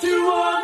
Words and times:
You 0.00 0.57